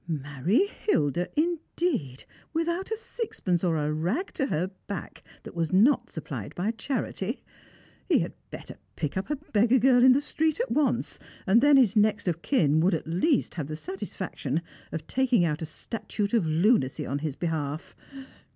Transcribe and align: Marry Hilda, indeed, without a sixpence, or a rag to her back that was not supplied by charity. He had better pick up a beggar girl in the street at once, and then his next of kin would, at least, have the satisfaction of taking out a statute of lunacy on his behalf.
Marry 0.07 0.65
Hilda, 0.65 1.29
indeed, 1.39 2.23
without 2.53 2.89
a 2.89 2.97
sixpence, 2.97 3.63
or 3.63 3.77
a 3.77 3.93
rag 3.93 4.33
to 4.33 4.47
her 4.47 4.71
back 4.87 5.21
that 5.43 5.53
was 5.53 5.71
not 5.71 6.09
supplied 6.09 6.55
by 6.55 6.71
charity. 6.71 7.43
He 8.09 8.17
had 8.17 8.33
better 8.49 8.77
pick 8.95 9.15
up 9.15 9.29
a 9.29 9.35
beggar 9.35 9.77
girl 9.77 10.03
in 10.03 10.13
the 10.13 10.19
street 10.19 10.59
at 10.59 10.71
once, 10.71 11.19
and 11.45 11.61
then 11.61 11.77
his 11.77 11.95
next 11.95 12.27
of 12.27 12.41
kin 12.41 12.79
would, 12.79 12.95
at 12.95 13.05
least, 13.05 13.53
have 13.53 13.67
the 13.67 13.75
satisfaction 13.75 14.63
of 14.91 15.05
taking 15.05 15.45
out 15.45 15.61
a 15.61 15.67
statute 15.67 16.33
of 16.33 16.47
lunacy 16.47 17.05
on 17.05 17.19
his 17.19 17.35
behalf. 17.35 17.95